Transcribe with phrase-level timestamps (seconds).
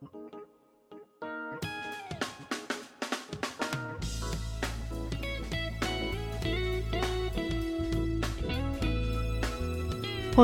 [0.00, 0.06] こ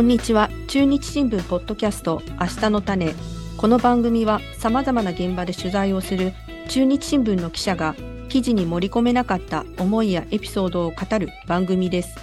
[0.00, 0.50] んにちは。
[0.68, 3.14] 中日新聞ポッドキャスト明日の種。
[3.56, 6.34] この番組は様々な現場で取材をする
[6.68, 7.94] 中日新聞の記者が
[8.28, 12.14] 記事に盛り込めなかった思いやエピソードを語る番組です。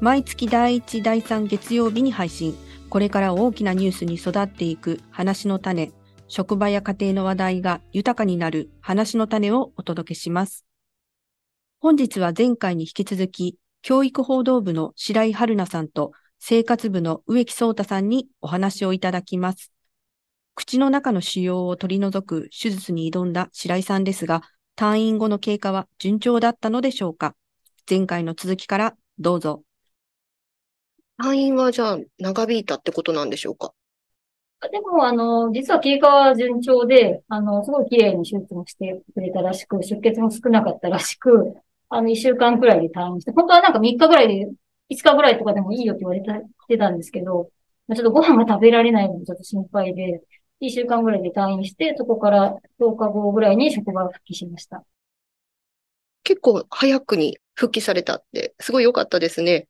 [0.00, 2.56] 毎月第1、第3月曜日に配信。
[2.90, 5.92] これから大きなニュースに育っていく話の種。
[6.28, 10.66] 職場や家庭の話題が豊かになる話の種をお届けします。
[11.78, 19.70] 本日は前回に引き続き、教育報道部の白井春菜さんと生活部の植木聡太さんにお話をいただきます。
[20.56, 24.42] 口の中の腫瘍を取り除く手術に挑んだ白井さんですが、
[24.76, 27.36] 退院後の経過は順調だったのでしょうか？
[27.88, 29.62] 前回の続きからどうぞ。
[31.22, 33.72] 退院はじゃあ長引いたってことなんでしょうか？
[34.70, 41.54] でも、あの、実は経過は順調で、あの、すごい綺麗に手術もしてくれたらしく、出血も少なかったらしく、
[41.88, 44.50] あの、一週間くらいで退院して、本当はなんか3日ぐらいで
[44.88, 46.20] 5日ぐらいとかでもいいよって言われ
[46.68, 47.50] てたんですけど、
[47.94, 50.22] ちょっとご飯が食べられないのでちょっと心配で、
[50.60, 54.82] 1週間ぐらいで退院して、そこから10日後ぐらいに職場復帰しました。
[56.24, 59.68] 結構早くに復帰されたって、すごい良かったですね。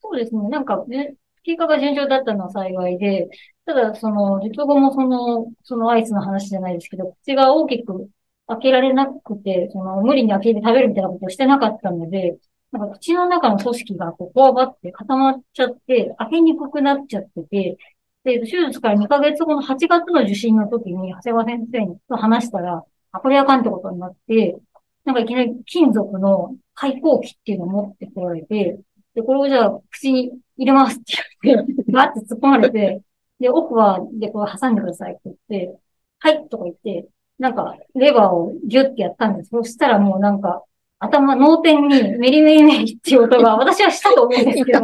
[0.00, 0.48] そうですね。
[0.48, 3.28] なんか、ね、経過が順調だったのは幸いで、
[3.66, 8.08] ただ、その、術後もその、そのアイスの話じゃないですけど、口が大きく
[8.46, 12.38] 開けられなくて、その、無理に開けて食べるみたいなことをしてなかったので、
[12.72, 17.78] なんか口の中の組織がこう、こわばって固まっちゃって、開けにくくなっちゃってて、
[18.24, 24.56] で、手術から2ヶ月後の8月の受診の時に、長谷川先生にと話したら、あ、これあかんってことになって、
[25.04, 28.78] なんかいきなり金属の開口器っていうのを持ってこられて、
[29.14, 31.14] で、これをじゃあ口に入れますって
[31.44, 33.02] 言って、ガーって突っ込まれて、
[33.40, 35.78] で、奥は、で、これ挟んでくださいって言って、
[36.18, 39.50] はいとか言って、なんか、レバーをギュッてやったんです。
[39.50, 40.64] そしたらもうなんか、
[41.00, 44.80] 頭、脳天にメリメリメリっていう音が、私はしたと思うんですけど、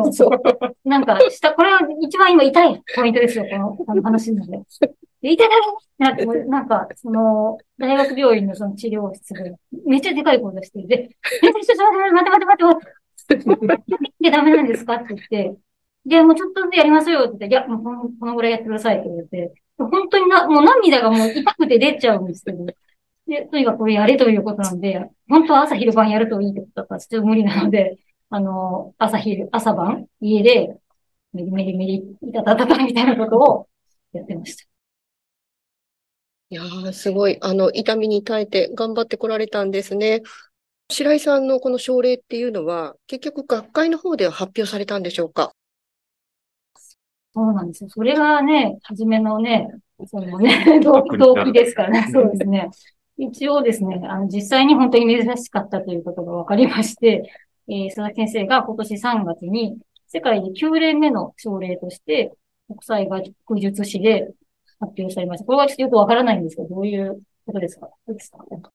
[0.85, 4.59] なんか、した、これは一番今痛いポイントですよ、このこの話なので。
[5.23, 5.49] で痛い
[5.99, 10.95] 痛いなんか、その、大学病院のその治療室で、めっちゃでかい声出して、で、
[11.43, 12.85] え、ちょっと待って待って待って待
[13.35, 15.57] って待って、でダメなんですかって言って、
[16.07, 22.67] で、もうちょっとでやりますよって言って、いや、もうこのぐらいやってくださいって言われて、本当にな、もう涙がもう痛くて出ちゃうんですけど、
[23.27, 27.99] で、とにかくこれやれということなんで、本当は朝昼晩やるといいってことだったらちょっと無理なので、
[28.31, 30.77] あの、朝昼、朝晩、家で、
[31.33, 33.69] メリメリメリ、いたたたたみたいなことを
[34.13, 34.65] やってました。
[36.51, 37.39] いやー、すごい。
[37.41, 40.23] あの、痛みに耐えて頑張ってこられたんですね。
[40.91, 45.53] 白井さんのこの症例っていうのは、結局学会の方では発表されたんでしょうか？
[47.35, 47.91] そうなんですよ。
[47.91, 49.69] それがね、初めのね、
[50.07, 51.03] そのね、動
[51.45, 52.09] 機ですからね。
[52.13, 52.71] そうですね。
[53.17, 57.31] 一応ですね、あの、実際に本当に珍しかったということが分かりまして、
[57.69, 62.33] えー、佐々木先生が今年3月に世界で9例目の症例として、
[62.69, 64.29] 国際学術誌で
[64.79, 65.47] 発表されました。
[65.47, 67.89] これはちょっとよくわからないんですけど、どういうことですか？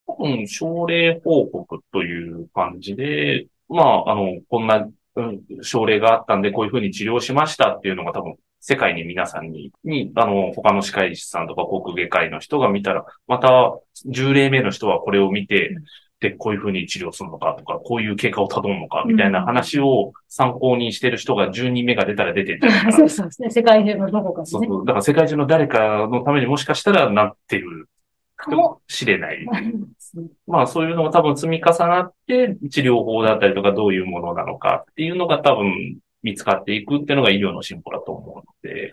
[0.06, 13.78] 多分、症例報告という感じで、まあ、あの、こんな、うん、症例があったんで、こういうふうに治療しましたっていうのが多分世界に皆さんに、に、あの、他の歯科医師さんとか航空外科医の人が見たら、また、
[14.08, 15.76] 10例目の人はこれを見て、
[16.20, 22.92] で、こういうふうに治療するのかとか、こういう経過をたどるのか、みたいな話を参考にしてる人が10人目が出たら出てるんじゃないかな。
[23.10, 23.50] そうですね。
[23.50, 24.86] 世界中のどこか、ね、そうそう。
[24.86, 27.88] だから世界中の誰かのためにもしかしたらなってる
[28.36, 29.46] かもしれない。
[30.46, 38.92] まあそういうのが多分積み重なって、治療法だったりとかどういうものなのかっていうのが多分見つかっていくっていうのが医療の進歩だと思うので、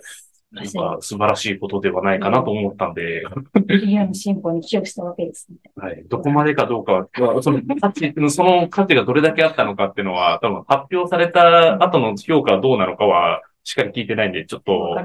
[0.53, 3.23] なんか素晴らしいことではないかなと思ったんで。
[3.69, 5.59] 医療の進歩に寄与したわけですね。
[5.77, 6.05] はい。
[6.09, 14.97] どこまでかどうかは、その 価値、その価値がどれだけあったのかっていうのは、多分発表された後の評価はどうなのかは、しっかり聞いてないんで、ちょっと、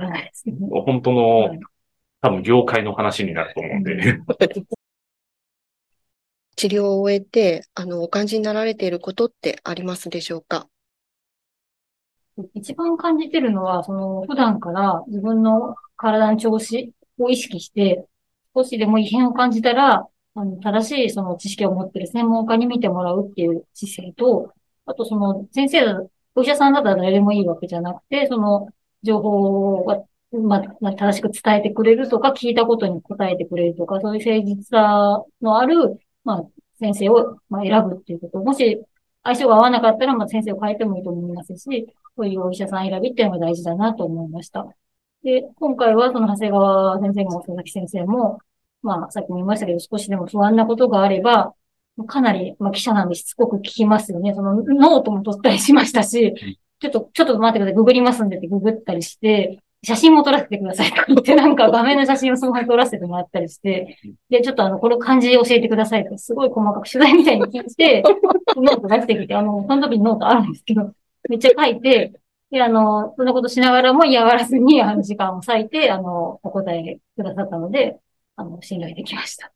[0.85, 1.57] 本当の、
[2.21, 4.19] 多分業界の話になると思うんで。
[6.55, 10.67] 治療を終えて、あの、お感じになられていることってありますでしょうか？
[12.53, 18.05] 一番感じてるのは、その、普段から自分の体の調子を意識して、
[18.55, 24.53] 少しでも異変を感じたら、あの、正しいその知識を持ってる専門家に見てもらうっていう姿勢と、
[24.85, 26.01] あとその、先生だ、
[26.35, 28.69] お医者さんだったら誰でもいいわけじゃなくて、その、
[29.03, 36.43] 情報が、まあ、正しく伝えてくれるとか、聞いたことに答えてくれるとか、そういう誠実さのある、まあ、
[36.79, 38.39] 先生を、まあ、選ぶっていうこと。
[38.39, 38.81] もし、
[39.23, 44.65] 相性が合わなかったら、まあ、先生を変えてもいいと思いますし、そういうお医者さん選びっていうのが大事だなと思いました。
[45.23, 48.39] で、今回はその長谷川先生も佐々木先生も、
[48.81, 51.53] まあ、さっきも言いましたけど、少しでも不安なことがあれば、
[52.07, 54.33] かなり、まあ、記者なんでしつこく聞きますよね。
[54.33, 56.33] そのノートも取ったりしましたし、
[56.79, 63.97] ちょっと、ちょっと待ってください、ググりますんでってググったりして、写真も撮らせてくださいとか言って、なんか画面の写真をそのまま撮らせてもらったりして、
[64.29, 68.03] で、ちょっとあの、この漢字教えてくださいとか、すごい細かく取材みたいに聞いて、
[68.57, 70.93] ノート出してきて、あの、その時にノートあるんですけど、
[71.29, 72.13] めっちゃ書いて、
[72.51, 77.97] で、あの、そんなことしながらも嫌がらずに、あの、時間を割いて、あの、お答えくださったので、
[78.35, 79.51] あの、信頼できました。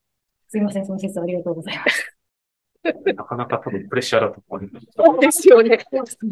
[0.48, 2.16] すいません、その説ありがとうございます。
[3.16, 4.88] なかなか多分プレッシャーだと思います。
[4.96, 5.80] そうですよね。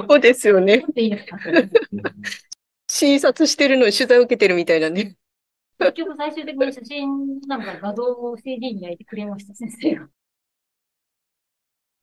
[0.08, 0.86] そうですよね。
[0.96, 1.38] いいですか？
[2.96, 5.16] 診察してるのに取材を受けてるみたいなね。
[5.80, 10.08] 結局最終的に写真なんか画像を CD に焼いてくれました、先生が。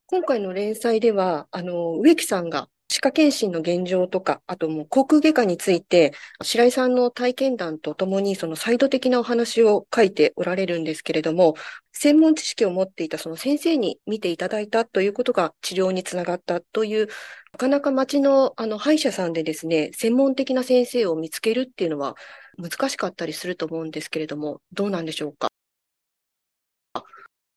[0.07, 11.55] 今回の連載では、あの、植木さんが歯科検診の現状とか、あともう航空外科について、白井さんの体験談とともにそのサイド的なお話を書いておられるんですけれども、
[11.93, 17.07] 専門知識を持っていたその先生に見ていただいたということが治療につながったという、
[17.53, 22.17] なかなか町のあの歯医者さんでですね、専門的な先生を見つけるっていうのは
[22.59, 25.49] 難しかったりすると思うんですけれども、どうなんでしょうか？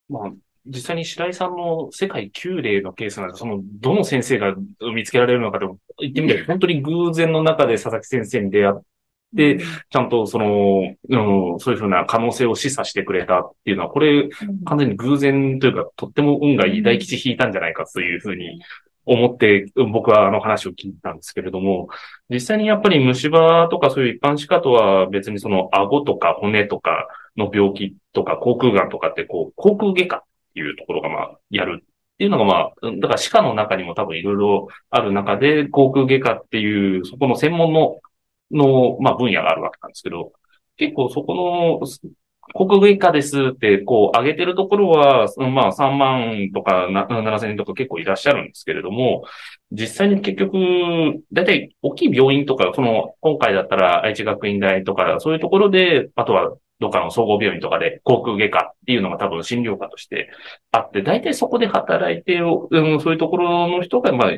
[0.07, 4.55] まあ実際に白井さんの世界9例のケースなんでその、どの先生が
[4.93, 8.81] 見つけられるのかでも、言ってみれば本当に偶然の中で佐々木先生に出会っ
[9.35, 14.29] て、ちゃんとその、うん、そういうふうな可能性を示唆してくれたっていうのは、これ、
[14.65, 18.61] 完全に偶然というか、とっても運がいい大吉引いたんじゃないかというふうに
[19.05, 21.89] 思って、僕はあの話を聞いたんですけれども、
[22.29, 30.23] 実際にやっぱり虫歯とかそういう一般歯科とは別にその顎とか骨とかの病気とか口腔がんとかってこう、口腔外科
[30.55, 31.85] いうところがまあ、やるっ
[32.17, 37.99] ていうのがまあ、だから歯科の中にも多分いろいろある中で、航空外科っていう、そこの専門の、
[38.51, 40.33] の、まあ分野があるわけなんですけど、
[40.77, 41.87] 結構そこの、
[42.53, 49.23] 国外科ですって、こう、上げてるところは、まあ、3万とか7千人とか結構いらっしゃるんですけれども、
[49.71, 60.29] 実際に結局、だいたい大きい病院とか、その、今回だったら愛知学院大とか、そういうところで、あとはどっかの総合病院とかで航空外科っていうのが多分診療科として
[60.73, 64.31] あって、大体そこで働いて、うん、そういうところの人が、まあ、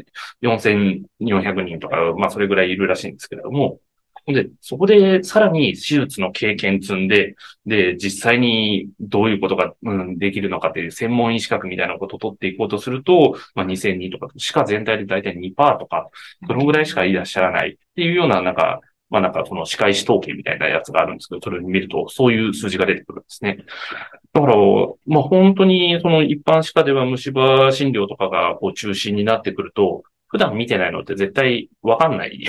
[0.44, 3.80] 4400人とか、まあ、それぐらいいるらしいんですけれども、
[4.27, 16.09] で、そこでさらに手術の経験積んで、で、実際にどういうことが、うん、できるのかっていう専門医資格みたいなことを取っていこうとすると、まあ、2002とか、歯科全体で大体2%とか、
[16.47, 23.66] そのぐらいしかいらっしゃらないっていうような、なんか、まあなんかその歯科医師統計みたいなやつがあるんですけど、それを見るとそういう数字が出てくるんですね。
[24.34, 24.56] だから、
[25.06, 32.40] まあ本当にその一般歯科では虫歯診療とかがこう中心になってくると、普段見てないのって絶対わかんない。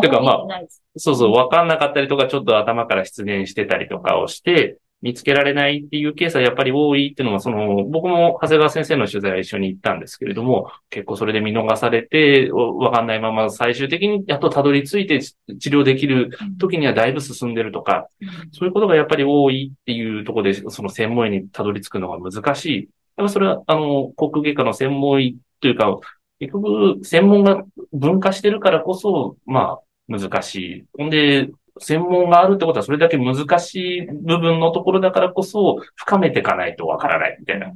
[0.00, 0.62] てかまあ、
[0.96, 15.36] そうそう、わかんなかったりとか、ちょっと頭から失念してたりとかをして、見つけられないっていうケースはやっぱり多いっていうのは、その、僕も長谷川先生の取材は一緒に行ったんですけれども、結構それで見逃されて、わかんないまま最終的にやっとたどり着いて治
[15.68, 18.08] 療できる時にはだいぶ進んでるとか、
[18.52, 22.88] そういうことがやっぱり多いっていうところで、その専門医にたどり着くのが難しい。
[23.18, 25.98] やっぱそれは、あの、航空外科の専門医というか、
[26.38, 27.62] 結局、専門が
[27.92, 30.84] 分化してるからこそ、まあ、難しい。
[30.96, 31.50] ほんで、
[31.80, 37.72] 専門があるってことはそれだけ難しい部分のところだからこそ深めていかないとわからないみたいな。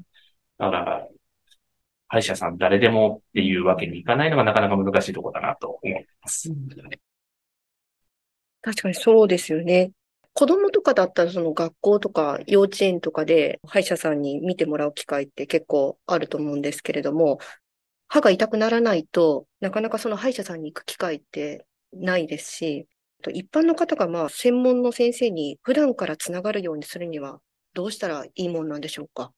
[0.58, 1.08] だから、
[2.08, 6.50] 歯医者さん誰でもっていうわけにいかないのがなかなか難しいとこだなと思います。
[8.62, 9.92] 確かにそうですよね。
[10.32, 17.38] 子供とかだったらその学校とか幼稚園とかで歯医者さんに見てもらう機会って結構あると思うんですけれども、
[18.06, 22.86] 歯が痛くならないとなかなかその歯医者さんに行く機会ってないですし、
[23.32, 27.40] 一般の方がまあ専門の先生に普段からつながるようにするには
[27.74, 29.32] どうしたらいいもんなんでしょうか？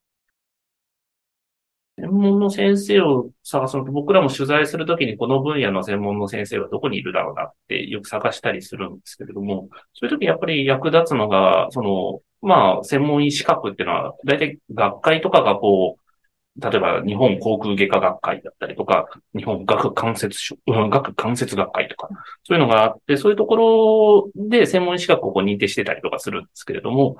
[1.98, 15.99] 専門の先生を探すのと、僕らも取材するときにこの分野の専門の先生はどこにいるだろうなってよく探したりするんですけれども、そういうときやっぱり役立つのが、その、まあ、専門医資格っていうのは、大体学会とかがこう、
[16.58, 22.08] 例えば日本航空外科学会だったりとか、日本学関節所、学関節学会とか、
[22.44, 27.16] そういうのがあって、そういうところで専門資格をこう認定してたりとかするんですけれども、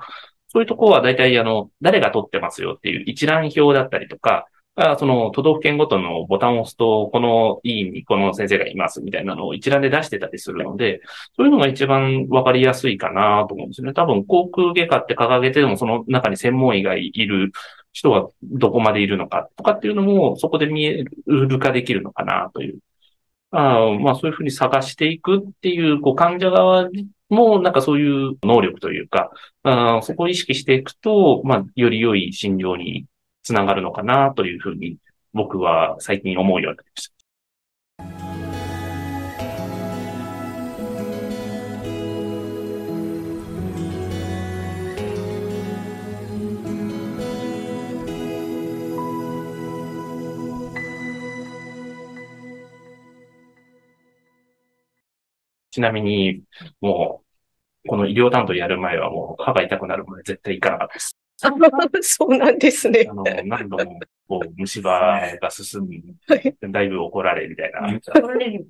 [0.47, 4.47] そういうところは大体あの、誰が取ってますよっていう一覧表だったりとか、
[4.97, 11.01] その都道府県ごとのボタンを押すと、この委員にこの先生がいますみたいなのを一覧で出してたりするので、
[11.35, 13.93] そういうのが一番わかりやすいかなと思うんですよね。
[13.93, 17.51] 多分、航空外科って掲げても、その中に専門医がいる
[17.91, 22.79] 人はどこまでいるのかとかっていうのも、そこで見える化できるのかなという。
[23.51, 26.89] あまあそういうふうに探していくっていう、こう患者側
[27.29, 29.31] もなんかそういう能力というか、
[29.63, 33.05] あそこを意識していくと、まあ、より良い診療に
[33.43, 34.97] つながるのかなというふうに
[35.33, 37.20] 僕は最近思うようになりました。
[55.71, 56.43] ちなみに、
[56.81, 57.23] も
[57.85, 61.17] う、この医療担当やる前はもう歯が痛くなるまで絶対行かなかったです。
[62.01, 63.07] そうなんですね。
[63.09, 64.89] あの、何度も、こう、虫歯
[65.41, 66.03] が進み、
[66.69, 67.87] だいぶ怒られみたいな。
[67.97, 68.67] 怒られる。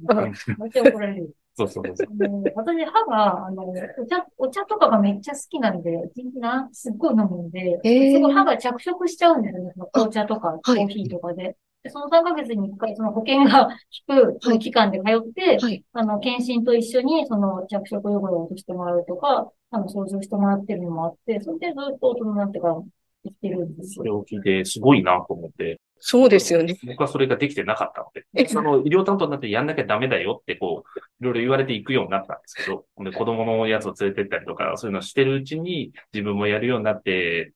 [0.58, 1.36] めっちゃ怒られる。
[1.53, 2.43] そうそうそう。
[2.55, 9.74] 私、歯が、あの、お茶、お茶とかがめっちゃ好きなんで、一日な、すっごい飲むんで、すごい歯が着色しちゃうんですよね。
[9.91, 11.58] 紅茶とか、コーヒーとかで。
[11.84, 13.70] でその3ヶ月に1回、その保険が
[14.08, 22.76] 効く期間で通って、はい、あの、検診と一緒に、その着色汚れを落としてもらうとか、あの、掃除してもらってるのもあって、それでずっと大人になってから
[23.24, 24.02] 生きてるんですよ。
[24.02, 25.80] それを聞いて、すごいなと思って。
[26.04, 26.76] そうですよね。
[26.88, 28.48] 僕はそれができてなかったので。
[28.48, 37.54] その医療担当になってやんなきゃダメだよって、こう、いろいろ言われていくようになったんですけど、で子供のやつを連れてったりとか、そういうのをしてるうちに、自分もやるようになって、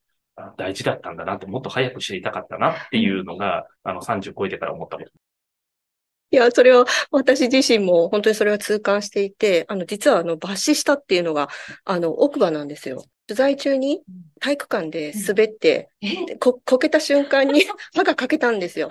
[0.58, 5.12] 大事だったんだなって、もっと早く知りたかったなっていうのが、あの、30超えてから思ったこと。
[6.32, 11.50] いや、それは私自身も本当にそれは痛感していて、あの、実はあの、抜歯したっていうのが、
[11.86, 13.06] あの、奥歯なんですよ。
[13.28, 14.02] 取材中に
[14.40, 17.62] 体育館で滑って、うん、こ、こけた瞬間に
[17.96, 18.90] 歯が欠けたんですよ。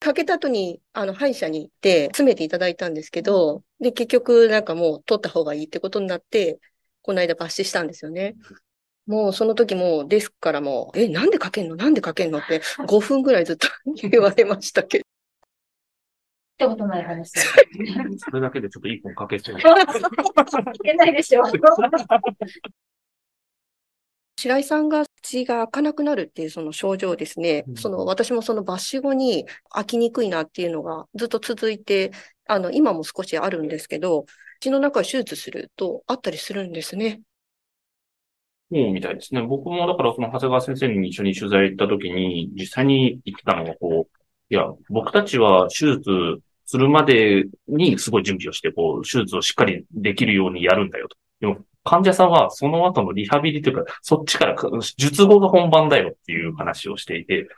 [0.00, 6.58] 欠けた後に、あの、歯医者に行って、詰めていただいたんですけど、で、結局、なんかもう取った方がいいってことになって、
[7.02, 8.36] この間抜歯したんですよね。
[9.08, 11.76] もうその時もデスクからも、え、なんで書けんの？
[11.76, 12.38] なんで書けんの？
[12.38, 13.66] って5分ぐらいずっと
[14.08, 15.02] 言われましたけど。
[15.02, 15.06] っ
[16.58, 17.30] たことない話。
[18.18, 19.56] それだけでちょっと一本かけそう。
[19.58, 19.62] い
[20.82, 21.42] けないでしょ。
[24.40, 32.12] 白井さんが口が開かなくなるっていうその症状ですね、うん、その私もその抜歯後に開きにくいなっていうのがずっと続いて、
[32.46, 34.26] あの、今も少しあるんですけど、
[34.60, 37.20] 口の中を手術するとあったりするんですね。
[38.70, 39.42] そうみたいですね。
[39.42, 44.18] 僕もだからその長谷川先生に一緒に取材行った時に、実際に言ってたのがこう、
[44.50, 51.16] いや、僕たちは手術するまでにすごい準備をして、こう、手術をしっかりできるようにやるんだよと。
[51.40, 54.56] でも、患者さんはその後のリハビリというか、そっちから
[54.98, 57.48] 術後が本番だよっていう話をしていて、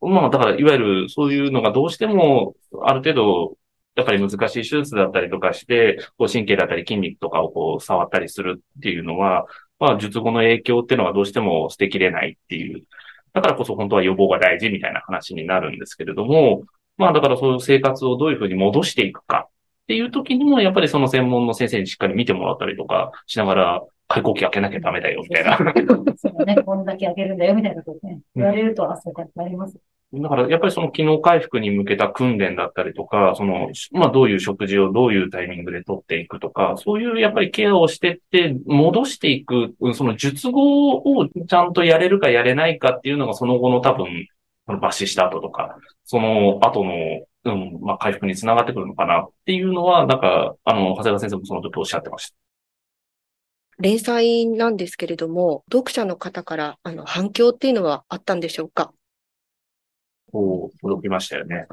[0.00, 3.56] まあ、だから、いわゆるそういうのがどうしても、ある程度、
[3.94, 9.46] やっぱり難しい手術だったりとかして、こう神経だったり筋肉とかをこう触ったりするっていうのは、
[9.78, 12.84] まあ、術後の影響っていうのはどうしても捨てきれないっていう。
[13.32, 16.64] だからこそ本当は予防が大事みたいな話になるんですけれども、
[16.96, 19.50] まあだからそういう生活をどういうふうに戻していくかっ
[19.86, 25.56] ていう時にも、やっぱりその専門の先生にしっかり見てもらったりとかしながら、開口器開けなきゃダメだよ、みたいな。
[26.16, 28.20] そうね、こんだけ開けるんだよ、みたいなことね。
[28.34, 29.78] 言われると、あ、そうか、なります。
[30.10, 44.26] だから、やっぱりその機能回復に向けた訓練だったりとか、その、まあどういう食事をどういうタイミングで取っていくとか、そういうやっぱりケアをしてって、戻していく、その術後をちゃんとやれるかやれないかっていうのがその後の多分、
[44.66, 46.92] 抜歯した後とか、その後の、
[47.44, 52.36] うん、まあ回復につながってくるのかなっていうのは、なんか、あの、長谷川先生もその時おっしゃってました。
[53.78, 58.92] 連載なんですけれども、読者の方からあの反響っていうのはあったんでしょうか？
[60.30, 61.66] こう、届きましたよね。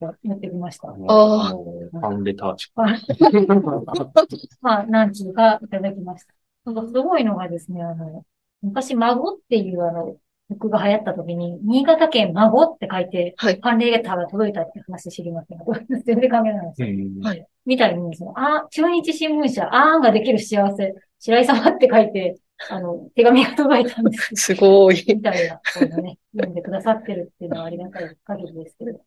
[0.00, 0.88] やってきました。
[0.88, 1.48] ああ。
[1.50, 2.70] ファンレターチ。
[4.60, 6.34] まあ、何通かいただきました。
[6.64, 8.24] なんかすごいのがですね、あの、
[8.62, 10.16] 昔、孫っていうあの、
[10.50, 13.54] 曲が流行った時に、新潟県孫って書いて、はい。
[13.54, 15.64] ファンレターが届いたって話知りませんか？
[16.04, 16.88] 全然関係ないんですよ。
[17.22, 17.46] はい。
[17.64, 22.36] みたいに、その、あ、中日新聞社、あーんができる幸せ、白井様って書いて、
[22.68, 24.30] あの、手紙が届いたんです。
[24.34, 25.04] すごい。
[25.06, 29.00] みたいな、このね、読んでくださってるっていうのはありがたい限りですけど。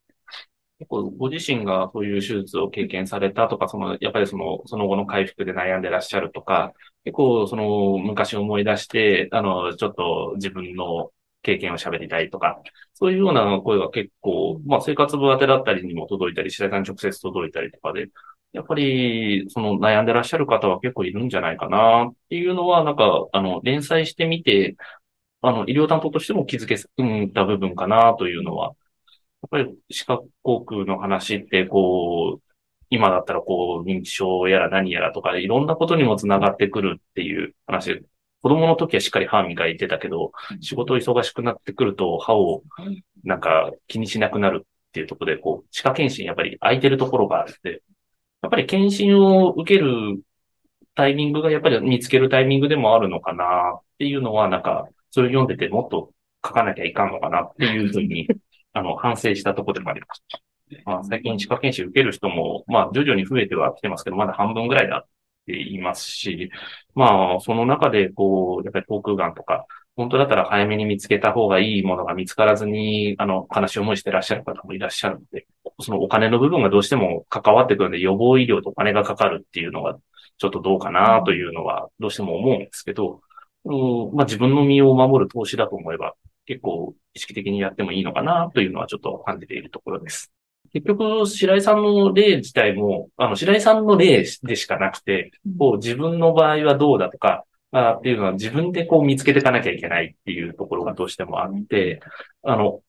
[0.77, 6.73] 結構ご自身がそういう手術を経験されたとか、その、やっぱりその、その後の回復で悩んでらっしゃるとか、
[7.05, 11.11] 結構その昔思い出して、あの、ちょっと自分の
[11.43, 12.61] 経験を喋りたいとか、
[12.93, 18.09] そういうような声が結構、まあ生活部当てだったりにも届いたり、白井さんに直接届いたりとかで、
[18.55, 24.77] やっぱり、その悩んでらっしゃる方は結構いるんじゃないかなっていうのは、なんか、あの、連載してみて、
[25.41, 26.77] あの、医療担当としても気づけ
[27.33, 32.41] た部分かなというのは、やっぱり視覚航空の話って、こう、
[32.89, 38.05] 今だったらこう、認知症やら何やらとか、いろんなことにもつながってくるっていう話。
[38.41, 40.31] 子供の時はしっかり歯磨いてたけど、
[40.61, 42.63] 仕事忙しくなってくると歯を
[43.23, 47.81] なんか気にしなくなるっていうところで、こう、歯科検診やっぱり空いてるところがあって、
[48.45, 50.21] やっぱり検診を受ける
[50.93, 56.11] タイミングがやっぱり見つけるタイミングでもあるのかなっていうのは、なんか、それを読んでてもっと
[56.45, 58.27] 書かなきゃいかんのかなっていうふうに、
[58.73, 60.39] あの、反省したところでもありました。
[60.85, 65.09] まあ、最近歯科検診受ける人も、まあ、徐々に増えてはきてますけど、まだ半分ぐらいだっ
[65.47, 66.51] て言いますし、
[66.93, 75.47] まあ、その中で、こう、やっぱり口腔がんとか、本当だったら早めに見つけた方がいいものが見つからずに、あの、悲しい思いしてらっしゃる方もいらっしゃるので、
[75.79, 79.97] そのお金の部分がどうしても関わってくるので、予防医療とお金がかかるっていうのが、
[80.37, 83.21] ちょっとどうかなというのは、どうしても思うんですけど、
[83.63, 90.31] うん、まあ自分の身を守る投資だと思えば、結構意識的にやってもいいのかなというのはちょっと感じているところです。
[90.73, 101.99] 結局、白井さんの例自体も、あの、白井さんの例でしかなくて、こう、自分の場合はどうだとか、あっていうのは自分でこう見つけていかなきゃいけないっていうところがどうしてもあって、
[102.43, 102.81] あの、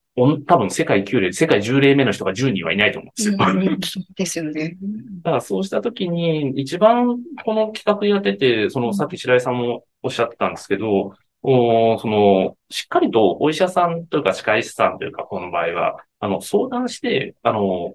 [0.47, 4.05] 多分世界9例、世界10例目の人が10人はいないと思うんですよ。
[4.17, 4.77] ですよね。
[5.23, 17.95] だからそうしたときに、一番この企画やってて、そのさっき白井さんもおっしゃってたんですけど、おその、しっかりとお医者さんというか歯科医師さんというか、この場合は、あの、相談して、あの、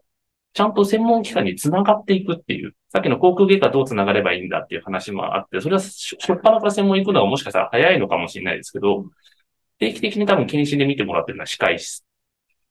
[0.53, 9.05] ちゃんと専門機関につながっていくっていう、さっきの航空外科どうつながればいいんだっていう話もあって、それはしょっぱなから専門行くのはもしかしたら早いのかもしれないですけど、
[9.79, 12.03] 定期的に多分検診で見てもらってるのは歯科医師。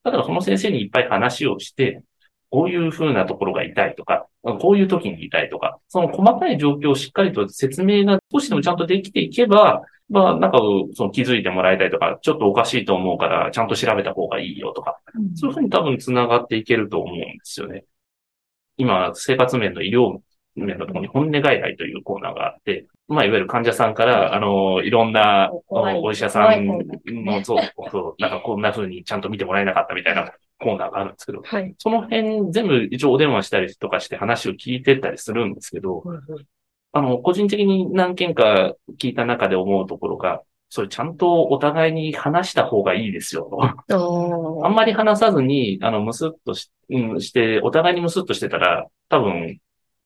[0.03, 2.03] だからその先生にいっぱい話をして、
[2.51, 9.81] こういう風なところが痛いとか、こういう時に痛いとか、その細かい状況をしっかりと説明が少しでもちゃんとできていけば、
[10.11, 10.59] まあ、なんか、
[10.93, 14.99] その気づいてもらいたいとか、ちょっとおかしいと思うから、ちゃんと調べた方がいいよとか、
[15.35, 17.85] そういうふうに多分繋がっていけると思うんですよね。
[18.75, 20.19] 今、生活面の医療
[20.55, 36.03] 面のところに本音外来というコーナーがあって、まあ、いわゆる患者さんから、あの、いろんなお医者さんの、そう、そう、なんかこんな風にちゃんと見てもらえなかったみたいなコーナーがあるんですけど、はい、その辺全部一応お電話したりとかして話を聞いてったりするんですけど、
[36.93, 43.49] あの、個人的に何件か聞いた中で思うところが、それちゃんとお互いに話した方がいいですよ
[43.89, 44.61] と。
[44.65, 49.59] あんまり話さずに、あの、むすっとし,、うん、して、お互いにむすっとしてたら、多分、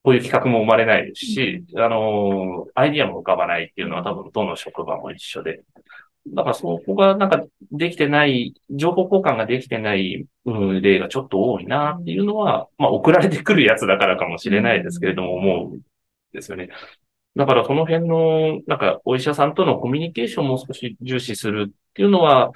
[0.03, 5.61] こういう企画も生まれないですし、うん、あの、アイディアも浮かばないっていうのは多分どの職場も一緒で。
[6.27, 15.79] だからそこがなんかできてない、情報交換ができてない、うん、例がちょっと多いなっていうのは、まあ送られてくるやつだからかもしれないですけれども、思う
[16.35, 16.69] ですよね。
[17.35, 22.51] だからその辺の、なんかお医者さんとのコミュニケーションも少し重視するっていうのは、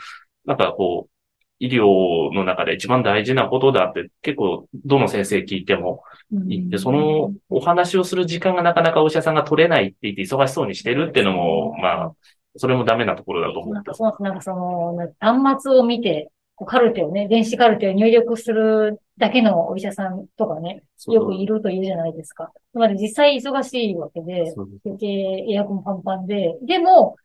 [0.45, 1.11] なんかこう、
[1.59, 12.13] 医療の中で一番大事なことだって結構どの先生聞いても言って、そのお話をする時間がなかなかお医者さんが取れないって言って忙しそうにしてるっていうのも、まあ、
[12.55, 13.73] それもダメなところだと思う。
[13.73, 16.31] なんかそなんかその、端末を見て、
[16.65, 22.51] カルテをね、電子カルテを入力するだけのお医者さんとかね、よくいるというじゃないですか。
[22.71, 24.53] つまり実際忙しいわけで、
[24.85, 27.15] でエアコンパンパンで、でも、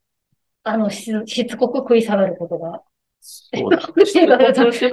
[0.62, 1.12] あの、し
[1.46, 2.82] つこく食い下がることが
[3.26, 3.78] そうだ。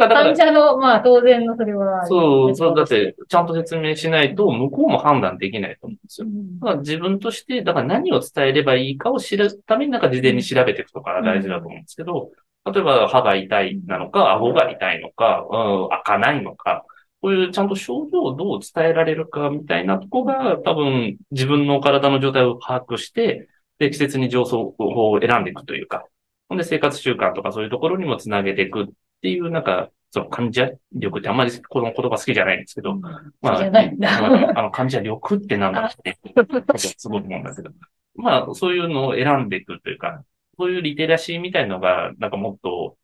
[0.07, 2.05] 患者の、まあ当然のそれは。
[2.05, 6.27] そう、そう、だって、ちゃんと説明しないと、向こうも判断できないと思うんですよ。
[6.61, 12.31] だから自分として、だから何を伝えればいいかを知るためになんか事前に調べていくとか大事だと思うんですけど、
[12.65, 16.85] 例えば歯が痛いなのか、顎が痛いのか、うん、開かないのか、
[17.21, 23.47] こういうちゃんと症状をどう伝えられるかみたいなとこが、多分自分の体の状態を把握して、
[23.79, 26.05] 適切に上層法を選んでいくというか、
[26.49, 28.85] ほんで生活習慣とかそういうところにもつなげていくっ
[29.21, 33.59] ていう、なんか、その患者力ってあんまりこの言葉好きじゃないんですけど、まあ、
[34.57, 36.19] あの患者力ってなんだって、
[36.97, 37.69] すごく思うんだけど、
[38.15, 40.23] まあ、そういうのを選んでいくというか、
[40.61, 42.95] そういうリテラシーみたいのが、なんかもっと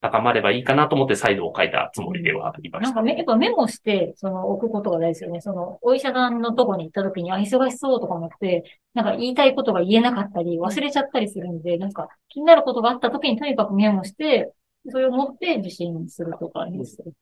[0.00, 2.86] 高まればいいかなと思って再度を書いたつもりではありました。
[2.88, 5.40] なんかめ、やっぱメモして、その、置くことが大事ですよね。
[5.40, 14.52] その、お医者さんのとこに行った時に、あ、忙しそうとか思って、なんか言いたいことが言えなかったり、忘れちゃったりするんで、なんか気になることがあった時にとにかくメモして、
[14.90, 17.14] それを持って受診するとかにする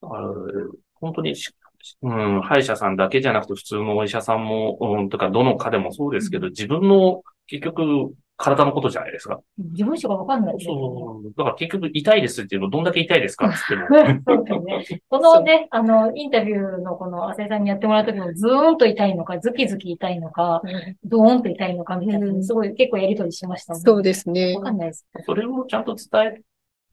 [0.00, 0.08] と。
[0.94, 1.34] 本当に、
[2.02, 9.40] うん、歯医者さんだけじゃなくて普通のお医者さんも、うん、とか、どの科でもそうですけど、自分の結局、体のことじゃないですか。
[9.58, 11.28] 自分しかわかんない、ね、そう。
[11.36, 13.86] だから結局痛いですっていうのどんだけ痛いですかっても。
[14.26, 15.02] そうですね。
[15.08, 20.62] このね、あの、インタビューのこの、浅井さんにやってもらった時もズーンと痛いのか、ズキズキ痛いのか、
[21.04, 23.80] ドーンと痛いのかみたいな、すごい結構やりとりしましたね。
[23.80, 24.54] そうですね。
[24.56, 25.06] わかんないです。
[25.26, 26.40] それをちゃんと伝え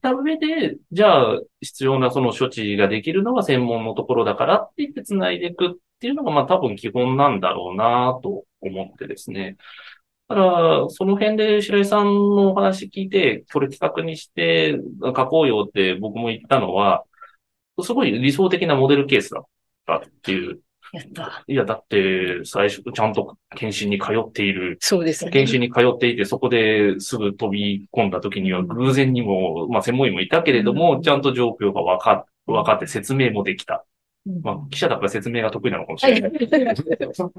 [0.02, 9.58] た上で、じゃあ、必要なその処置ができるのは専門のところだからって言って繋いでいくっていうのが、まあ多分基本なんだろうなと思ってですね。
[10.30, 17.06] だから、その辺で白井さんのお話聞いて、これ企画にして書こうよって僕も言ったのは、
[17.82, 19.44] すごい理想的なモデルケースだっ
[19.86, 20.60] たっていう。
[20.94, 21.44] やった。
[21.48, 25.32] いや、だって、最初、ちゃんと検診に通っている、そうですね。
[25.32, 33.86] 検診に通っていて、そこですぐ飛び込んだ時には、偶然にも、まあ、専門医もいたけれども、ちゃんと状況が分かっ、分かって説明もできた。
[34.44, 36.32] まあ、記者だから説明が得意なのかもしれない。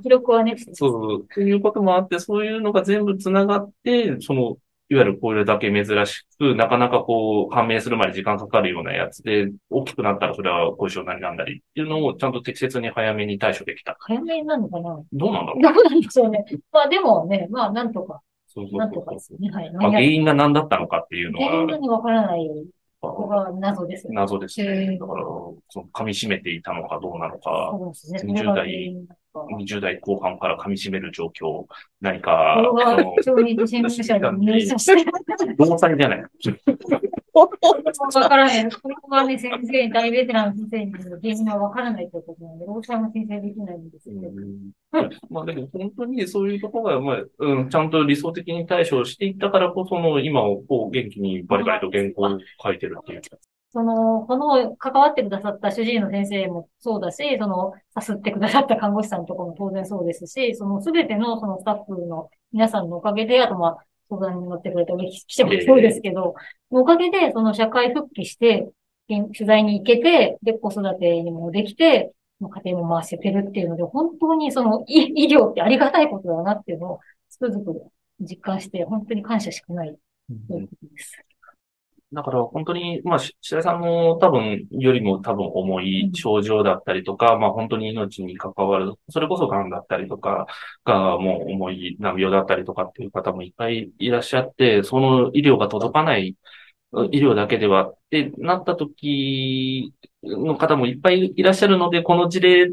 [0.02, 4.56] 記録はね、そう、ということもあって、そういうのが全部繋がって、その、
[4.90, 13.96] いわゆるこれだけ珍しく、なかなかこう、判明するまで時間かかるようなやつで、大きくなったらそれは後遺症なりなんだりっていうのをちゃんと適切に早めに対処できた。
[14.00, 14.98] 早めなのかな？
[15.12, 15.62] どうなんだろう？
[15.62, 16.44] どうなんでしょうね。
[16.72, 19.06] まあでもね、まあなんとか、そうそうなんとそうそう。
[19.08, 19.50] かですね。
[19.50, 19.72] はい。
[19.74, 22.48] まあ、原因が何だったのかっていうのは、原因がね、わからない。
[23.00, 24.08] ここが謎です。
[24.10, 24.96] 謎ですへね。
[24.96, 28.20] ーだから、その噛み締めていたのかどうなのか、そうですね。
[28.24, 31.64] 20代それが原因なのか20代後半から噛み締める状況、
[32.00, 35.04] 何か、これあのが、超日新聞社に入社して、
[35.56, 36.24] 動作じゃない。
[37.34, 38.70] わからへん。
[38.70, 44.10] これがね、先生に、大ベテランの先生に原因がわからないということなので、労災も申請できないんです
[44.92, 45.16] よね。
[45.30, 53.20] まあでも本当にそういうところが、まあ、うん、ちゃんと理想的に対処していったからこその、今をこう元気にバリバリと原稿を書いてるっていう。
[53.70, 63.76] その、この関わってくださった主治医の先生もそうだし、その、さすってくださった看護師さんのところも当然そうですし、そのすべてのそのスタッフの皆さんのおかげで、あとまあ、
[64.08, 66.34] 相談に乗ってくれた記者もそうですけど、
[66.70, 68.70] おかげでその社会復帰して、
[69.08, 79.96] 取材に行けて、で、子育てにもできて、もう家庭も回せてるっていうので、本当にその医医療ってありがたいことだなっていうのをつくづく実感して、本当に感謝しかないう
[80.48, 81.22] ことです。
[82.10, 90.46] だから本当に、まあ、し白井さんの多分、よりも多分重い症状だったりとか、まあ本当に命に関わる、それこそ癌だったりとか、
[90.84, 96.34] がもう重い難病だったりとかっていう方もいっぱいいらっしゃって、その医療が届かない、
[97.10, 97.90] 医療だけでは。
[97.90, 102.70] ってなった時の方もいっぱいいらっしゃるので、この事例、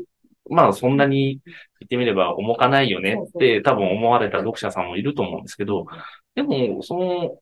[0.49, 5.85] まあそんなに言ってみれば重かないよねって多分思われた読者さんもいると思うんですけど、
[6.35, 7.37] でも、その、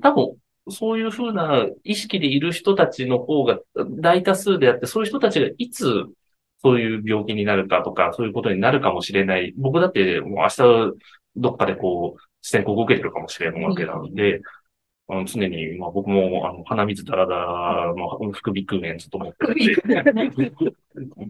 [0.00, 0.36] 多分、
[0.70, 3.58] そういうふうな意識でいる人たちの方が
[4.00, 6.04] 大多数であって、そういう人たちがいつ
[6.62, 9.54] そういう病気になるかとか、そういうことになるかもしれない。
[9.56, 10.92] 僕だってもう明日
[11.36, 14.40] どっかでこう、視線を受けてるかもしれないわけなので、
[15.10, 20.50] あの常に、まあ僕も、あの、鼻水だらだらの副鼻腔炎ずっと思ってるん で。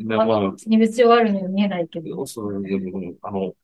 [0.05, 2.27] でまあ、二物症あるのに見えないけど。
[2.27, 3.55] そういう、あの、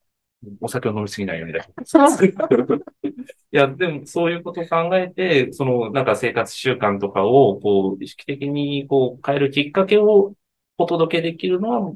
[0.60, 1.72] お酒を飲みすぎないようにだけ。
[3.08, 3.12] い
[3.50, 10.34] や、でもそういうことを考えて、そのなんか生活習慣とかをこう意識的にこう変えるきっかけを
[10.76, 11.94] お届けできるのは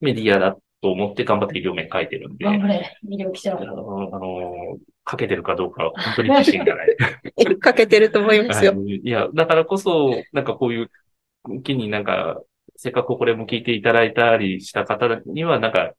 [0.00, 3.54] メディアだと思って頑張って医療面書いてるんで、あ頑張れ、医療記者。
[3.54, 4.78] の、あの
[5.10, 6.96] 書けてるかどうかは本当に 自信がない。
[7.58, 8.72] かけてると思いますよ。
[8.72, 10.90] はいいや、だからこそ、なんかこういう
[11.62, 12.40] 機になんか、
[12.76, 15.92] せっかくこれも聞いていただいたりした方には、なんか、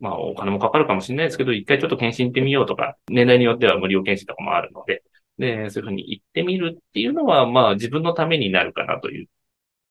[0.00, 5.02] まあお金もかかるかもしれないですけど、一回ちょっと検診行ってみようとか、年代によっては無料検診とかもあるので、
[5.38, 9.28] で、そういうふうに行ってみるっていうのは、まあ自分のためになるかなという、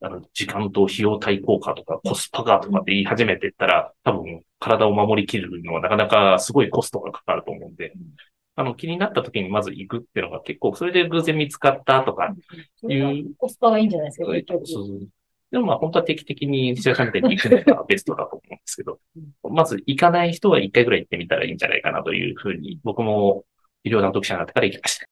[0.02, 7.94] あの、時間と費用対効果とかコスパがとかって言い始めてったら、多分体を守りきるのはなかなかすごいコストがかかると思うんで、
[8.56, 12.34] あの、気になった時にまず行くっていうのが結構、それで偶然見つかったとか
[12.88, 14.68] いう、コスパがいいんじゃないですか、結局。
[14.68, 15.08] そう
[15.52, 19.00] でもまあ本当は定期的に土屋さんみたいに行くのがベストだと思うんですけど、
[19.50, 23.46] まず行かない人は一回ぐらい行ってみたらいいんじゃないかなというふうに、僕も
[23.84, 25.08] 医療担当記者になってから行きました。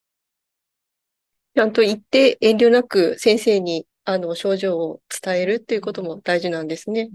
[1.56, 7.10] ちゃんと言って遠慮なく先生にあの症状を伝えるっていうことも大事なんですね。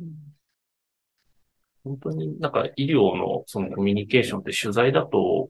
[1.83, 5.49] 本当になんか医療のそのコミュニケーションって取材だと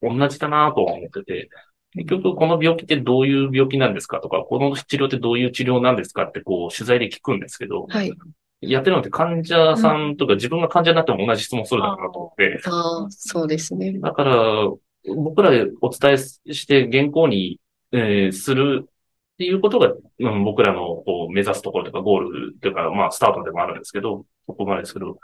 [0.00, 1.50] 同じだなとは思ってて、
[1.92, 8.10] 結局この病気ってどういう病気なんですかとか、この治療ってどういう治療なんですかってこう取材で聞くんですけど、はい。
[8.62, 13.98] やってるのって患者さんとか自分が患者になっても同じ質問するだろうなと思って、ああ、そうですね。
[13.98, 14.34] だから、
[15.14, 16.16] 僕らでお伝え
[16.54, 17.60] して原稿に、
[17.92, 18.88] えーする
[19.40, 25.18] っていうことが、うん、僕らのこう目指すところとかゴールというか、まあスタートでもあるんですけど、そこまでですけど、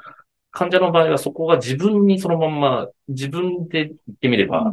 [0.50, 4.72] 患者の場合はそこが自分にそのまんま、自分で言ってみれば、あ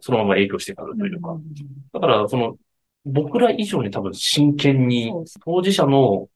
[0.10, 1.38] のまま影響してくるというか、
[1.92, 2.56] だからその、
[3.04, 5.12] 僕ら以上に多分真剣に
[5.44, 6.28] 当事者の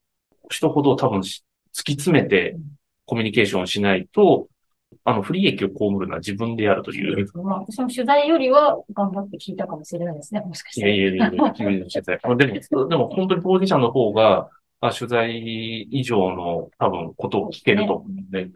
[0.49, 1.43] 人ほど多分し
[1.75, 2.57] 突き詰めて
[3.05, 4.47] コミュニケーションをしないと、
[5.09, 7.27] あの、不利益を被るのは自分であるという。
[7.39, 10.93] まあ、私も取材よりは頑張って聞いたかもしれないですね、もしかしいたら。
[10.93, 18.51] やいやいやいや、取材 でも、でも本当に当事者の方が、あ取材以上の多分ことを聞けると思うので、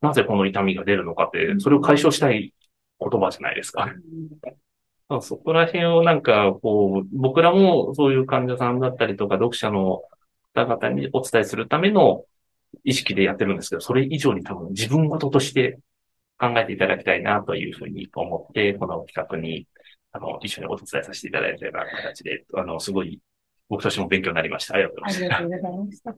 [0.00, 2.54] なぜこの痛みが出るのかって、それを解消したい
[3.00, 3.92] 言葉じゃないですか。
[5.08, 10.02] まあそこら辺をなんか、こう、僕らもそういう患者さんだったりとか、読者の
[10.54, 12.24] 方々にお伝えするための、
[12.84, 15.78] 意識でやってるんですけど、それ以上に多分自分事として
[16.38, 19.66] 考えていただきたいなというふうに思って、この企画に、
[20.12, 23.20] あの、一緒にお手伝いさせていただいたような形で、あの、すごい、
[23.68, 24.74] 僕としても勉強になりました。
[24.74, 25.36] ありがとうございました。
[25.36, 26.16] ありがとうございました。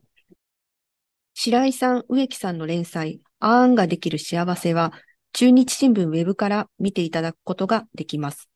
[1.35, 4.93] 白井さん、植木さんの連載、あーんができる幸せは、
[5.33, 8.51] 中日新聞ウェブから見ていただくことができます。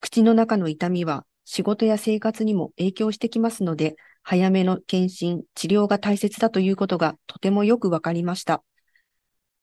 [0.00, 8.62] 口の中の痛みは仕事や生活にも影響してきますので、早めの検診、治療が大切だということがとてもよくわかりました。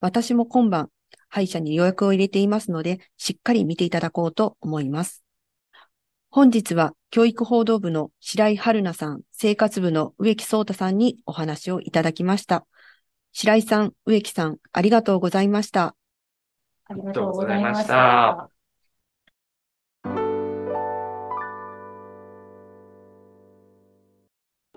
[0.00, 0.90] 私も今晩、
[1.28, 5.22] 歯医者に予約を入れていますので、しっかり見ていただこうと思います。
[6.28, 12.66] 本日は教育報道部の白井春奈さん、生活部の植木聡太さんにお話をいただきました。
[13.30, 15.94] 白井さん、植木さん、ありがとうございました。
[16.86, 18.55] ありがとうございました。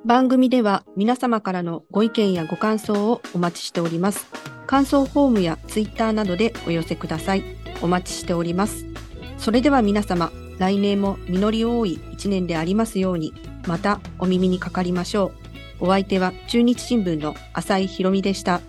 [0.06, 4.28] 番組では皆様からのご意見やご感想をお待ちしております。
[4.66, 7.44] 感想フォームやツイッターなどでお寄せください。
[7.82, 8.86] お待ちしております。
[9.38, 13.34] それでは皆様、来年も実り多い一年でありますように、
[13.68, 15.34] またお耳にかかりましょ
[15.80, 15.86] う。
[15.86, 18.62] お相手は中日新聞の浅井博美でした。